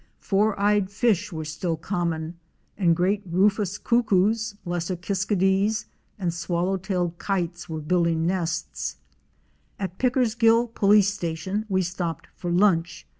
[0.19, 2.33] Four eyed fish were still common
[2.75, 5.85] and Great Rufous Cuckoos," Lesser Kiskadces'
[6.17, 8.93] and Swallow tailed Kites * were build ing nests.
[8.93, 8.93] Fic.
[9.11, 9.11] 99.
[9.11, 9.61] Mites or
[9.91, 9.93] LILIgs.
[9.93, 13.05] At Pickersgill Police Station we stopped for lunch.